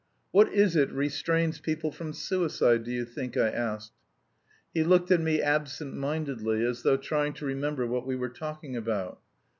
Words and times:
"What 0.31 0.51
is 0.51 0.75
it 0.75 0.91
restrains 0.91 1.59
people 1.59 1.91
from 1.91 2.11
suicide, 2.11 2.83
do 2.83 2.89
you 2.91 3.05
think?" 3.05 3.37
I 3.37 3.49
asked. 3.49 3.93
He 4.73 4.83
looked 4.83 5.11
at 5.11 5.21
me 5.21 5.39
absent 5.43 5.93
mindedly, 5.95 6.65
as 6.65 6.81
though 6.81 6.97
trying 6.97 7.33
to 7.33 7.45
remember 7.45 7.85
what 7.85 8.07
we 8.07 8.15
were 8.15 8.29
talking 8.29 8.75
about. 8.75 9.19